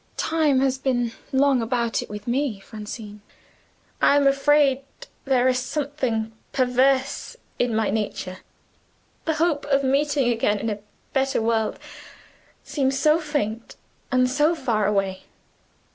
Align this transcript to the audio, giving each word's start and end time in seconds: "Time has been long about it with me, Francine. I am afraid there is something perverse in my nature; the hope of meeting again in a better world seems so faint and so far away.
"Time 0.17 0.61
has 0.61 0.79
been 0.79 1.11
long 1.31 1.61
about 1.61 2.01
it 2.01 2.09
with 2.09 2.25
me, 2.27 2.59
Francine. 2.59 3.21
I 4.01 4.15
am 4.15 4.25
afraid 4.25 4.81
there 5.25 5.47
is 5.47 5.59
something 5.59 6.31
perverse 6.53 7.37
in 7.59 7.75
my 7.75 7.91
nature; 7.91 8.39
the 9.25 9.35
hope 9.35 9.63
of 9.65 9.83
meeting 9.83 10.29
again 10.29 10.57
in 10.57 10.71
a 10.71 10.79
better 11.13 11.39
world 11.39 11.77
seems 12.63 12.97
so 12.97 13.19
faint 13.19 13.75
and 14.11 14.27
so 14.27 14.55
far 14.55 14.87
away. 14.87 15.25